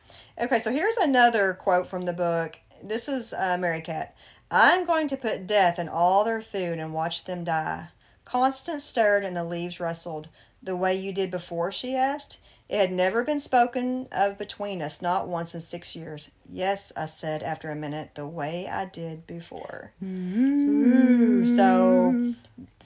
[0.41, 2.57] Okay, so here's another quote from the book.
[2.83, 4.09] This is uh, Merricat.
[4.51, 7.87] I'm going to put death in all their food and watch them die.
[8.25, 10.27] Constance stirred and the leaves rustled.
[10.61, 12.39] The way you did before, she asked.
[12.69, 16.31] It had never been spoken of between us, not once in six years.
[16.49, 19.91] Yes, I said after a minute, the way I did before.
[20.03, 22.33] Ooh, so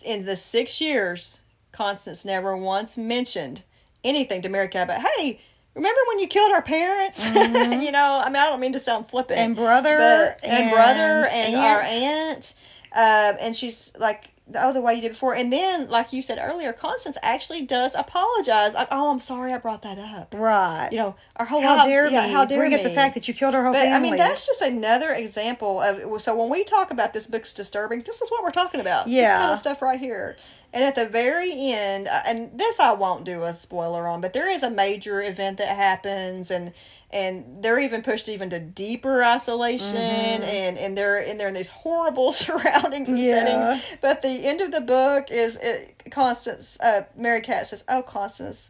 [0.04, 3.64] in the six years, Constance never once mentioned
[4.04, 5.40] anything to Merricat, but hey,
[5.78, 7.26] remember when you killed our parents?
[7.36, 9.40] you know, I mean, I don't mean to sound flippant.
[9.40, 11.92] And brother but, and, and brother and our aunt.
[11.92, 12.54] aunt.
[12.94, 16.38] Uh, and she's like, oh the way you did before and then like you said
[16.42, 20.88] earlier constance actually does apologize like oh i'm sorry i brought that up Right.
[20.92, 22.32] you know our whole how lives- dare yeah, me?
[22.34, 23.96] how dare Bring me up the fact that you killed her whole but family.
[23.96, 26.20] I mean, that's just another example of.
[26.22, 29.06] So when we talk about this book's disturbing, this is what we're talking about.
[29.06, 29.38] This Yeah.
[29.38, 30.36] kind of stuff right here.
[30.74, 34.34] And at the very end, uh, and this I won't do a spoiler on, but
[34.34, 36.74] there is a major event that happens, and
[37.10, 41.70] and they're even pushed even to deeper isolation, and and they're in they're in these
[41.70, 43.32] horrible surroundings and Yeah.
[43.32, 43.98] settings.
[44.02, 46.78] But the end of the book is it, Constance.
[46.82, 48.70] Uh, Merricat says, "Oh, Constance."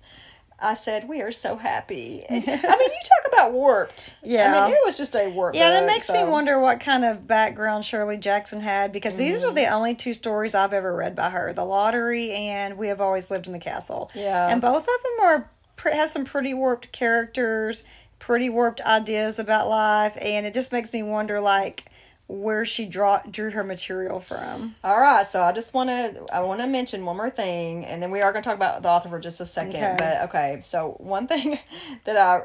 [0.59, 2.65] I said, "We are so happy." And, I mean, you
[3.03, 4.15] talk about warped.
[4.23, 5.55] Yeah, I mean, it was just a warped.
[5.55, 9.41] Yeah, and it makes me wonder what kind of background Shirley Jackson had because these
[9.43, 9.51] Mm-hmm.
[9.51, 12.99] are the only two stories I've ever read by her: The Lottery and We Have
[13.01, 14.09] Always Lived in the Castle.
[14.15, 14.47] Yeah.
[14.49, 15.49] and both of them are
[15.91, 17.83] have some pretty warped characters,
[18.19, 21.85] pretty warped ideas about life, and it just makes me wonder, like,
[22.27, 24.75] where she draw drew her material from.
[24.83, 28.01] All right, so I just want to I want to mention one more thing, and
[28.01, 29.75] then we are going to talk about the author for just a second.
[29.75, 29.95] Okay.
[29.97, 31.59] But okay, so one thing
[32.03, 32.41] that I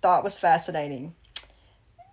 [0.00, 1.14] thought was fascinating.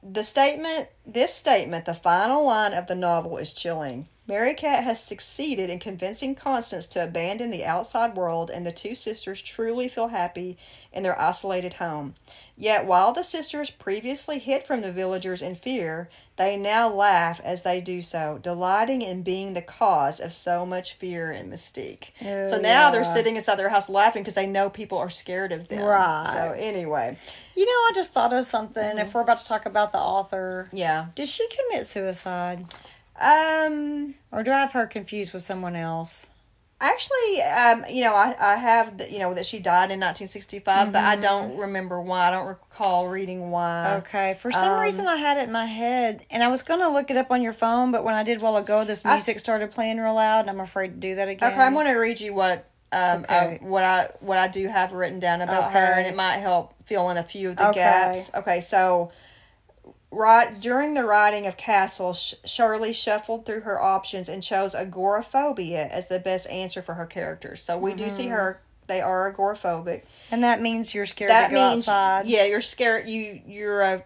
[0.01, 4.07] The statement, this statement, the final line of the novel is chilling.
[4.29, 9.41] Merricat has succeeded in convincing Constance to abandon the outside world, and the two sisters
[9.41, 10.55] truly feel happy
[10.93, 12.13] in their isolated home.
[12.55, 17.63] Yet, while the sisters previously hid from the villagers in fear, they now laugh as
[17.63, 22.11] they do so, delighting in being the cause of so much fear and mystique.
[22.23, 25.51] Oh, so now they're sitting inside their house laughing because they know people are scared
[25.51, 25.83] of them.
[25.83, 26.29] Right.
[26.31, 27.17] So, anyway,
[27.59, 28.81] You know, I just thought of something.
[28.81, 28.99] Mm-hmm.
[28.99, 31.07] If we're about to talk about the author, yeah.
[31.15, 32.65] did she commit suicide,
[33.19, 36.29] Um, or do I have her confused with someone else?
[36.81, 40.93] Actually, um, you know, I, I have, the, you know, that she died in 1965,
[40.93, 42.29] but I don't remember why.
[42.29, 43.97] I don't recall reading why.
[43.97, 46.89] Okay, for some Um, reason I had it in my head, and I was gonna
[46.89, 49.39] look it up on your phone, but when I did while ago, this I- music
[49.39, 51.51] started playing real loud, and I'm afraid to do that again.
[51.51, 53.59] Okay, I'm going to read you what um Okay.
[53.61, 56.73] uh, what I what I do have written down about her, and it might help
[56.85, 57.73] fill in a few of the Okay.
[57.81, 58.31] gaps.
[58.33, 59.11] Okay, so
[60.11, 65.87] right during the writing of Castle, Sh- Shirley shuffled through her options and chose agoraphobia
[65.87, 67.61] as the best answer for her characters.
[67.61, 68.31] So we do see Mm-hmm.
[68.33, 70.03] her; they are agoraphobic.
[70.31, 72.27] and that means you're scared that to go means outside.
[72.27, 74.03] yeah you're scared you you're a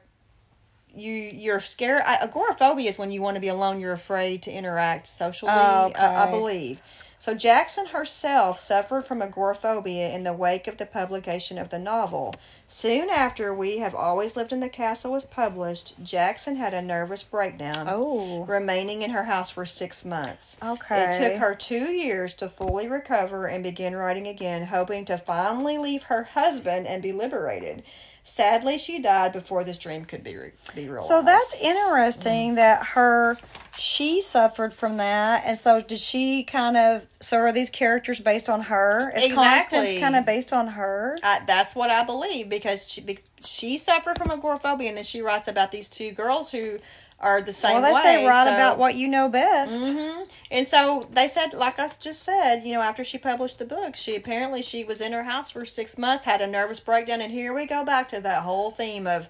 [0.96, 4.52] you you're scared I, agoraphobia is when you want to be alone you're afraid to
[4.52, 6.82] interact socially Oh, uh, I believe
[7.18, 12.36] so jackson herself suffered from agoraphobia in the wake of the publication of the novel
[12.68, 17.24] soon after we have always lived in the castle was published jackson had a nervous
[17.24, 18.44] breakdown Oh.
[18.46, 20.58] remaining in her house for six months.
[20.64, 21.06] Okay.
[21.06, 25.78] It took her two years to fully recover and begin writing again, hoping to finally
[25.78, 27.84] leave her husband and be liberated.
[28.24, 31.08] Sadly, she died before this dream could be re- be realized.
[31.08, 32.56] So that's interesting mm-hmm.
[32.56, 33.38] that her
[33.78, 37.06] she suffered from that, and so did she kind of?
[37.22, 39.12] So are these characters based on her?
[39.16, 39.80] Is Exactly.
[39.80, 41.18] Constance kind of based on her?
[41.24, 45.48] I, that's what I believe because she she suffered from agoraphobia, and then she writes
[45.48, 46.80] about these two girls who
[47.24, 48.02] are the same Well, they way.
[48.02, 49.82] say write so- about what you know best.
[49.82, 50.24] Mm-hmm.
[50.52, 53.96] And so they said, like I just said, you know, after she published the book,
[53.96, 57.32] she apparently she was in her house for six months, had a nervous breakdown, and
[57.32, 59.30] here we go back to that whole theme of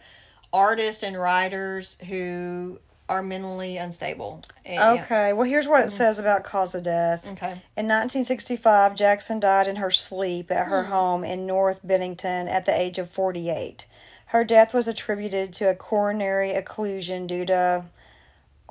[0.52, 2.80] artists and writers who
[3.14, 4.44] are mentally unstable.
[4.66, 5.00] And.
[5.02, 5.98] Okay, well, here's what it mm-hmm.
[5.98, 7.26] says about cause of death.
[7.26, 7.62] Okay.
[7.78, 10.92] In 1965, Jackson died in her sleep at her hmm.
[10.92, 13.86] home in North Bennington at the age of 48.
[14.28, 17.86] Her death was attributed to a coronary occlusion due to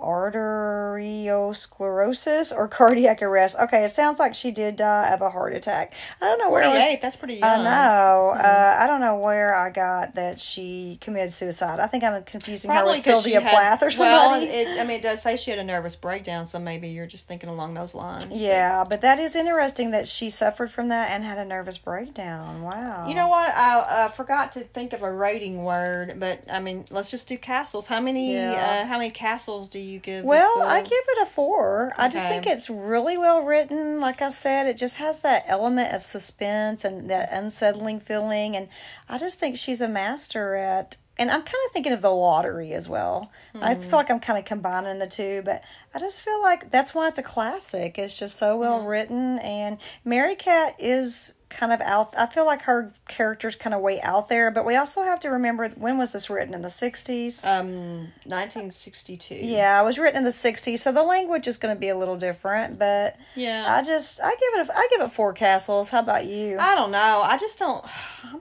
[0.03, 3.57] arteriosclerosis or cardiac arrest.
[3.61, 5.95] Okay, it sounds like she did die of a heart attack.
[6.21, 6.99] I don't know where I was.
[7.01, 7.61] That's pretty young.
[7.61, 8.31] I know.
[8.37, 11.81] Uh, I don't know where I got that she committed suicide.
[11.81, 14.47] I think I'm confusing her Probably with 'cause she Sylvia had- Plath or Well, somebody.
[14.53, 17.29] it, I mean, it does say she had a nervous breakdown, so maybe you're just
[17.29, 18.27] thinking along those lines.
[18.31, 22.63] Yeah, but that is interesting that she suffered from that and had a nervous breakdown.
[22.63, 23.07] Wow.
[23.09, 23.53] You know what?
[23.55, 27.37] I uh, forgot to think of a rating word, but I mean, let's just do
[27.37, 27.87] castles.
[27.87, 28.35] How many?
[28.35, 28.83] Yeah.
[28.83, 30.23] Uh, how many castles do you give?
[30.23, 31.93] this Well, I give it a four.
[31.97, 34.01] I just think it's really well written.
[34.01, 38.57] Like I said, it just has that element of suspense and that unsettling feeling.
[38.57, 38.69] And
[39.09, 40.97] I just think she's a master at.
[41.19, 43.31] And I'm kind of thinking of the lottery as well.
[43.61, 43.81] I hmm.
[43.83, 45.63] feel like I'm kind of combining the two, but
[45.95, 47.99] I just feel like that's why it's a classic.
[47.99, 48.87] It's just so well hmm.
[48.87, 49.77] written, and
[50.07, 52.15] Merricat is kind of out.
[52.19, 55.29] I feel like her character's kind of way out there, but we also have to
[55.29, 57.47] remember when was this written in the '60s?
[57.47, 59.35] Um, 1962.
[59.37, 61.97] Yeah, it was written in the '60s, so the language is going to be a
[61.97, 62.79] little different.
[62.79, 63.65] But Yeah.
[63.69, 65.91] I just I give it a, I give it four castles.
[65.91, 66.59] How about you?
[66.59, 67.21] I don't know.
[67.23, 67.85] I just don't.
[68.25, 68.41] I'm.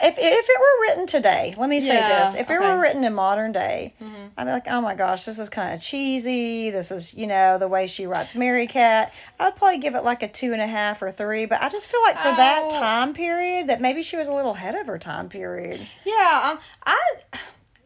[0.00, 2.54] If if it were written today, let me say Yeah, this: if it okay.
[2.54, 2.76] Mm-hmm.
[2.76, 3.94] were written in modern day,
[4.36, 6.70] I'd be like, oh my gosh, this is kind of cheesy.
[6.70, 9.10] This is you know the way she writes Merricat.
[9.40, 11.90] I'd probably give it like a two and a half or three, but I just
[11.90, 12.70] feel like for that Oh.
[12.78, 15.80] time period, that maybe she was a little ahead of her time period.
[16.04, 17.00] Yeah, um, I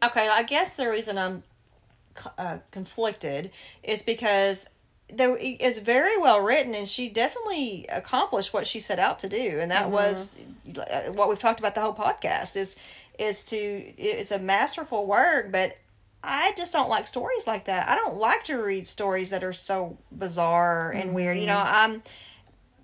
[0.05, 0.29] okay.
[0.31, 1.41] I guess the reason I'm
[2.37, 3.49] uh, conflicted
[3.81, 4.67] is because
[5.09, 9.59] there is very well written, and she definitely accomplished what she set out to do,
[9.59, 10.37] and that was
[10.77, 12.75] uh, what we've talked about the whole podcast is
[13.19, 15.75] is to it's a masterful work, but.
[16.25, 17.89] I just don't like stories like that.
[17.89, 21.37] I don't like to read stories that are so bizarre and weird.
[21.37, 22.01] You know, I'm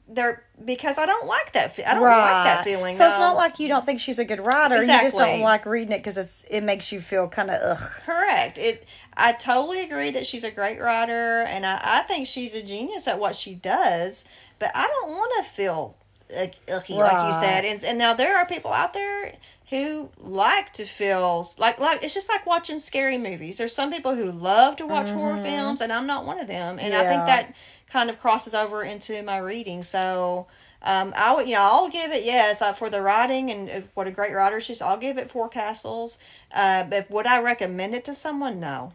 [0.10, 1.80] they're because I don't like that.
[1.86, 2.93] I don't like that feeling.
[2.93, 4.76] So it's not like you don't think she's a good writer.
[4.76, 5.06] Exactly.
[5.06, 7.91] You just don't like reading it because it's it makes you feel kind of ugh.
[8.06, 8.58] Correct.
[8.58, 8.86] It.
[9.15, 13.08] I totally agree that she's a great writer, and I, I think she's a genius
[13.08, 14.26] at what she does.
[14.58, 15.95] But I don't want to feel
[16.36, 17.65] ick- icky, like you said.
[17.65, 19.34] And and now there are people out there
[19.70, 23.58] who like to feel like like it's just like watching scary movies.
[23.58, 26.80] There's some people who love to watch horror films, and I'm not one of them.
[26.80, 27.26] And I think Mm-hmm.
[27.28, 27.56] That
[27.92, 29.84] kind of crosses over into my reading.
[29.84, 30.48] So.
[30.82, 33.82] Um, I would, you know, I'll give it yes uh, for the writing and uh,
[33.96, 34.82] what a great writer she's.
[34.82, 36.18] I'll give it four castles.
[36.54, 38.62] Uh, but would I recommend it to someone?
[38.62, 38.94] No,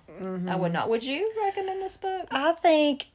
[0.48, 0.88] I would not.
[0.88, 2.26] Would you recommend this book?
[2.30, 3.08] I think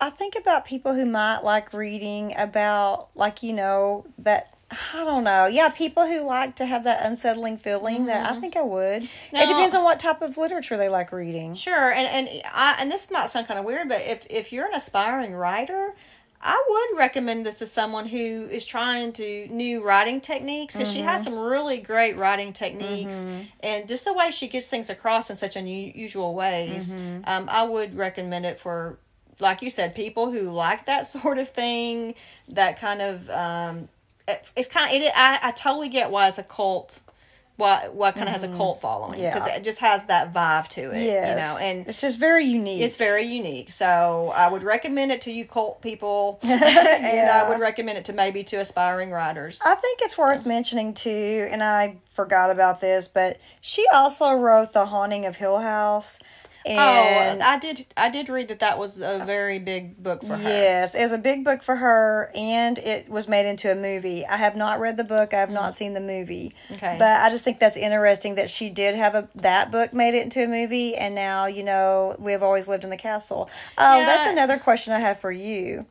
[0.00, 4.54] I think about people who might like reading about like you know that
[4.94, 5.46] I don't know.
[5.46, 8.40] Yeah, people who like to have that unsettling feeling that I mm-hmm.
[8.40, 9.08] think I would.
[9.32, 11.54] Now- it depends on what type of literature they like reading.
[11.54, 14.66] Sure, and and I and this might sound kind of weird, but if if you're
[14.66, 15.92] an aspiring writer,
[16.40, 21.00] I would recommend this to someone who is trying to new writing techniques because she
[21.00, 21.34] has mm-hmm.
[21.34, 23.42] some really great writing techniques mm-hmm.
[23.60, 26.94] and just the way she gets things across in such unusual ways.
[27.26, 28.98] Um, I would recommend it for.
[29.40, 32.14] Like you said, people who like that sort of thing,
[32.48, 33.88] that kind of um,
[34.28, 35.12] it- it's kind of it.
[35.16, 37.00] I, I totally get why it's a cult,
[37.56, 39.56] why why kind of has a cult following because Yeah.
[39.56, 42.80] it just has that vibe to it, Yes, you know, and it's just very unique.
[42.82, 43.70] it's very unique.
[43.70, 47.42] So I would recommend it to you cult people, and Yeah.
[47.44, 49.60] I would recommend it to maybe to aspiring writers.
[49.66, 54.72] I think it's worth mentioning too, and I forgot about this, but she also wrote
[54.72, 56.18] The Haunting of Hill House.
[56.66, 57.86] And oh, I did.
[57.96, 60.42] I did read that that was a very big book for her.
[60.48, 64.26] Yes, it's a big book for her, and it was made into a movie.
[64.26, 65.32] I have not read the book.
[65.32, 66.52] I have not seen the movie.
[66.68, 66.74] Mm.
[66.76, 66.96] Okay.
[66.98, 70.22] but I just think that's interesting that she did have a that book made it
[70.22, 73.48] into a movie, and now you know we have always lived in the castle.
[73.78, 74.04] Oh, Yeah.
[74.04, 75.86] that's another question I have for you.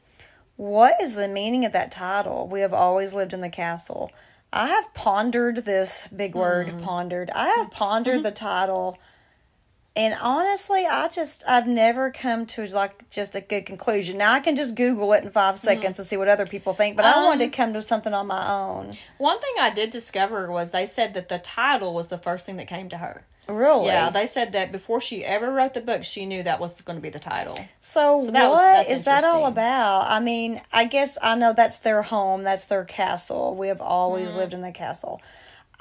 [0.55, 2.47] What is the meaning of that title?
[2.47, 4.12] We have always lived in the castle.
[4.51, 6.84] I have pondered this big word, Mm.
[6.84, 7.32] pondered.
[7.32, 8.97] I have pondered the title.
[9.95, 14.17] And honestly, I just I've never come to like just a good conclusion.
[14.17, 16.95] Now I can just Google it in five seconds and see what other people think,
[16.95, 18.93] but I wanted to come to something on my own.
[19.17, 22.58] One thing I did discover was they said that the title was the first thing
[22.58, 23.25] that came to her.
[23.47, 23.88] Really?
[23.88, 26.97] Yeah, they said that before she ever wrote the book, she knew that was going
[26.97, 27.58] to be the title.
[27.80, 30.06] So, that what that's is that all about?
[30.08, 33.56] I mean, I guess I know that's their home, that's their castle.
[33.56, 34.38] We have always Mm-hmm.
[34.38, 35.19] lived in the castle.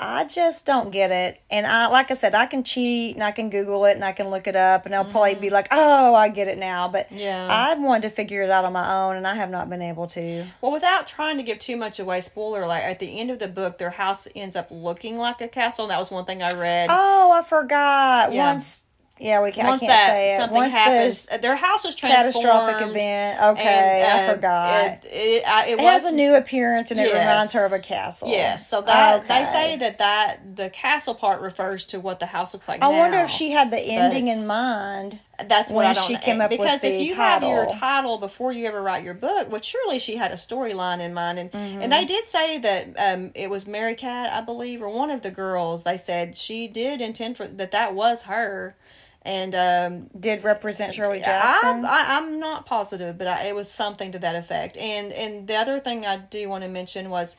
[0.01, 1.41] I just don't get it.
[1.51, 4.13] And I like I said, I can cheat and I can Google it and I
[4.13, 7.07] can look it up and I'll probably be like, "Oh, I get it now." But
[7.09, 7.19] Mm-hmm.
[7.19, 7.49] Yeah.
[7.51, 10.07] I wanted to figure it out on my own and I have not been able
[10.09, 10.45] to.
[10.61, 13.49] Well, without trying to give too much away, spoiler like at the end of the
[13.49, 15.87] book, their house ends up looking like a castle.
[15.87, 16.89] And that was one thing I read.
[16.93, 18.33] Oh, I forgot.
[18.33, 18.53] Yeah.
[18.53, 18.83] Once
[19.21, 20.37] yeah, we can Once I can't that say it.
[20.39, 22.35] something Once happens, the their house was transformed.
[22.35, 23.43] catastrophic event.
[23.43, 24.85] Okay, I and, uh, forgot.
[25.05, 27.19] It, it, I- it It was has a new appearance and it Yes.
[27.19, 28.29] reminds her of a castle.
[28.29, 32.53] Yes, so that they say that that the castle part refers to what the house
[32.55, 32.83] looks like.
[32.83, 35.19] I wonder if she had the ending in mind.
[35.47, 37.79] That's what when I don't she came up with because if you have your title.
[37.79, 41.39] title before you ever write your book, well, surely she had a storyline in mind,
[41.39, 41.83] and Mm-hmm.
[41.83, 45.31] and they did say that um, it was Merricat, I believe, or one of the
[45.31, 45.85] girls.
[45.85, 48.75] They said she did intend for that that was her,
[49.23, 51.85] and um, Did represent Shirley Jackson.
[51.85, 54.77] I, I, I'm not positive, but I, it was something to that effect.
[54.77, 57.37] And and the other thing I do want to mention was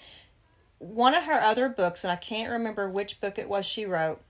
[0.78, 4.22] one of her other books, and I can't remember which book it was she wrote.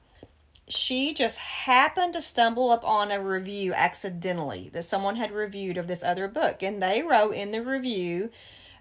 [0.67, 6.03] She just happened to stumble upon a review accidentally that someone had reviewed of this
[6.03, 8.29] other book, and they wrote in the review.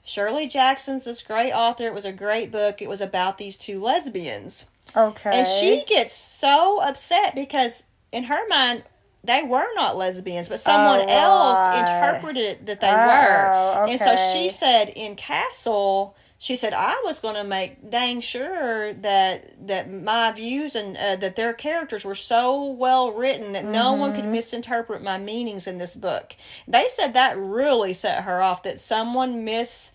[0.05, 1.87] Shirley Jackson's this great author.
[1.87, 2.81] It was a great book.
[2.81, 4.67] It was about these two lesbians.
[4.97, 5.39] okay.
[5.39, 8.85] And she gets so upset because in her mind
[9.25, 11.79] they were not lesbians, but someone Oh, else right.
[11.81, 13.87] interpreted that they Oh, were.
[13.91, 18.93] And so she said in Castle, she said I was going to make dang sure
[18.95, 23.93] that that my views and uh, that their characters were so well written that no
[23.93, 24.21] one Mm-hmm.
[24.23, 26.37] could misinterpret my meanings in this book.
[26.69, 29.91] They said that really set her off that someone mis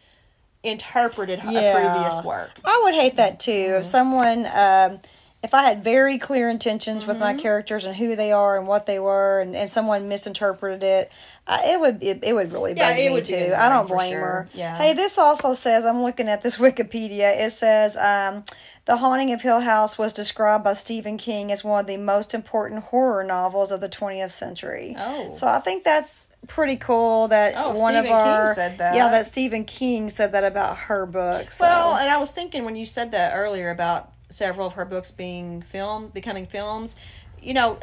[0.63, 1.73] interpreted a Yeah.
[1.73, 2.59] previous work.
[2.65, 3.51] I would hate that too.
[3.51, 3.77] Mm-hmm.
[3.79, 4.99] If someone, um,
[5.43, 7.23] if I had very clear intentions with Mm-hmm.
[7.25, 11.11] my characters and who they are and what they were, and, and someone misinterpreted it,
[11.47, 13.53] uh, it would it, it would really Yeah, bug it me would too.
[13.55, 14.19] I don't blame sure.
[14.21, 14.49] her.
[14.53, 14.77] Yeah.
[14.77, 17.39] Hey, this also says I'm looking at this Wikipedia.
[17.45, 17.97] It says.
[17.97, 18.45] Um,
[18.85, 22.33] the Haunting of Hill House was described by Stephen King as one of the most
[22.33, 24.93] important horror novels of the 20th century.
[24.99, 25.31] Oh.
[25.31, 28.93] So I think that's pretty cool that Oh, one Stephen of King our said that.
[28.93, 31.53] yeah that Stephen King said that about her book.
[31.53, 31.63] So.
[31.65, 35.11] Well, and I was thinking when you said that earlier about several of her books
[35.11, 36.95] being filmed, becoming films,
[37.41, 37.79] you know,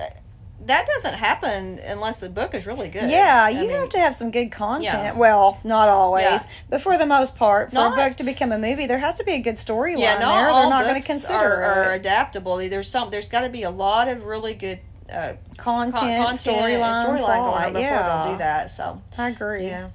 [0.66, 3.10] that doesn't happen unless the book is really good.
[3.10, 4.92] Yeah, I you mean, have to have some good content.
[4.92, 5.16] Yeah.
[5.18, 6.40] Well, not always, Yeah.
[6.68, 9.14] but for the most part, for Not- a book to become a movie, there has
[9.14, 10.20] to be a good storyline yeah, there.
[10.26, 12.56] not They're not going to consider are, are adaptable.
[12.58, 13.08] There's some.
[13.10, 14.80] There's got to be a lot of really good
[15.10, 18.68] uh, content, con- content storyline, storyline going on before Yeah, they'll do that.
[18.70, 19.66] So I agree.
[19.66, 19.88] yeah.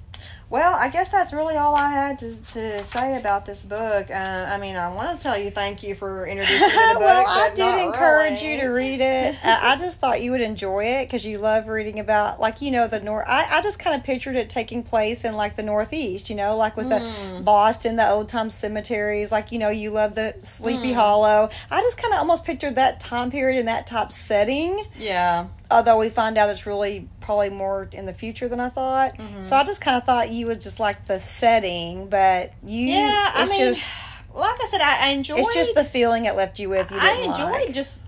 [0.48, 4.10] Well, I guess that's really all I had to, to say about this book.
[4.10, 4.14] Uh,
[4.48, 7.00] I mean, I want to tell you thank you for introducing me to the book.
[7.00, 8.54] well, I did encourage really.
[8.54, 9.36] you to read it.
[9.44, 12.70] I, I just thought you would enjoy it because you love reading about, like, you
[12.70, 13.26] know, the North.
[13.28, 16.56] I, I just kind of pictured it taking place in, like, the Northeast, you know,
[16.56, 17.34] like with Hmm.
[17.36, 19.32] the Boston, the old time cemeteries.
[19.32, 20.98] Like, you know, you love the Sleepy Hmm.
[21.00, 21.48] Hollow.
[21.72, 24.84] I just kind of almost pictured that time period in that type setting.
[24.96, 25.46] Yeah.
[25.70, 29.16] Although we find out it's really probably more in the future than I thought.
[29.18, 29.42] Mm-hmm.
[29.42, 33.32] So I just kind of thought you would just like the setting, but you, Yeah,
[33.34, 33.98] I mean, just.
[34.34, 35.40] like I said, I, I enjoyed.
[35.40, 36.90] It's just the feeling it left you with.
[36.90, 37.72] You I enjoyed like.
[37.72, 38.00] just.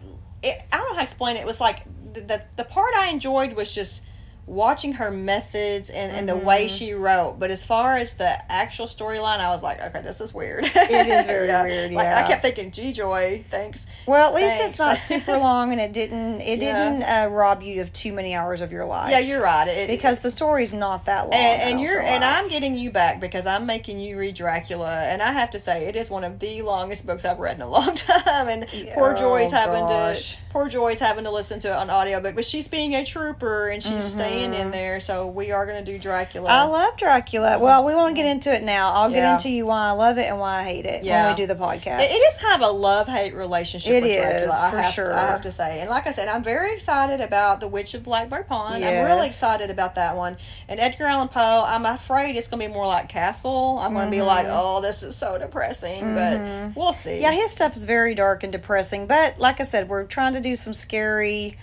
[0.42, 1.40] It, I don't know how to explain it.
[1.40, 1.84] It was like
[2.14, 4.04] the the, the part I enjoyed was just
[4.48, 6.74] watching her methods and, and the way Mm-hmm.
[6.74, 7.36] she wrote.
[7.38, 10.64] But as far as the actual storyline, I was like, okay, this is weird.
[10.64, 12.08] It is very weird, Like.
[12.08, 13.86] I kept thinking, G Joy, thanks.
[14.06, 16.90] Well, at least it's not super long, and it didn't it Yeah.
[16.90, 19.10] didn't uh, rob you of too many hours of your life.
[19.10, 19.68] Yeah, you're right.
[19.68, 21.34] It, because the story's not that long.
[21.34, 22.24] And, and you're and.
[22.24, 25.86] I'm getting you back because I'm making you read Dracula, and I have to say
[25.86, 28.48] it is one of the longest books I've read in a long time.
[28.48, 30.32] And poor Oh, Joy's having gosh.
[30.32, 33.68] to poor Joy's having to listen to it on audiobook, but she's being a trooper
[33.68, 35.00] and she's staying in there.
[35.00, 36.48] So we are going to do Dracula.
[36.48, 36.60] Mm-hmm.
[36.60, 37.58] I love Dracula.
[37.58, 38.92] Well, we won't get into it now.
[38.92, 39.32] I'll get Yeah.
[39.34, 41.26] into you why I love it and why I hate it Yeah.
[41.26, 42.00] when we do the podcast.
[42.02, 44.58] It- it is kind of a love hate relationship It with is, Dracula.
[44.60, 45.12] I for have, sure.
[45.14, 48.02] I have to say, and like I said, I'm very excited about the Witch of
[48.02, 48.84] Blackbird Pond.
[48.84, 50.36] I'm really excited about that one.
[50.68, 53.78] And Edgar Allan Poe, I'm afraid it's going to be more like Castle.
[53.80, 56.40] I'm going to be like, oh, this is so depressing, but
[56.76, 57.10] we'll see.
[57.10, 57.22] Mm-hmm.
[57.22, 59.06] yeah, his stuff is very dark and depressing.
[59.06, 61.56] But like I said, we're trying to do some scary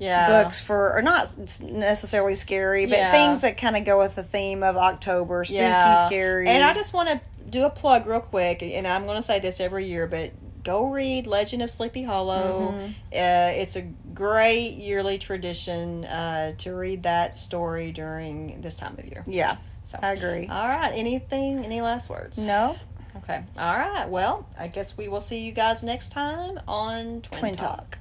[0.00, 0.42] yeah.
[0.42, 1.32] books for, or not
[1.62, 3.12] necessarily scary, but Yeah.
[3.12, 6.06] things that kind of go with the theme of October, spooky, yeah.
[6.06, 6.48] scary.
[6.48, 9.38] And I just want to do a plug real quick, and I'm going to say
[9.38, 10.32] this every year, but
[10.64, 12.72] go read Legend of Sleepy Hollow.
[12.72, 12.84] Mm-hmm.
[13.12, 13.82] Uh, it's a
[14.12, 19.24] great yearly tradition uh, to read that story during this time of year.
[19.26, 20.48] yeah, So, I agree.
[20.48, 20.92] all right.
[20.94, 21.64] Anything?
[21.64, 22.44] Any last words?
[22.44, 22.76] no,
[23.16, 23.42] Okay.
[23.58, 24.08] All right.
[24.08, 27.90] Well, I guess we will see you guys next time on Twin, Twin Talk.
[27.90, 27.98] Talk.